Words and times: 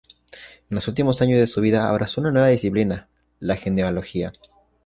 En 0.71 0.75
los 0.77 0.87
últimos 0.87 1.21
años 1.21 1.37
de 1.39 1.45
su 1.45 1.61
vida 1.61 1.87
abrazó 1.87 2.21
una 2.21 2.31
nueva 2.31 2.47
disciplina: 2.47 3.07
la 3.39 3.55
genealogía. 3.55 4.33